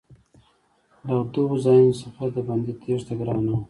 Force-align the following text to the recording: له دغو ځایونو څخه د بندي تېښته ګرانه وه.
له 1.07 1.15
دغو 1.33 1.55
ځایونو 1.65 1.93
څخه 2.01 2.23
د 2.35 2.37
بندي 2.47 2.73
تېښته 2.81 3.13
ګرانه 3.19 3.49
وه. 3.51 3.57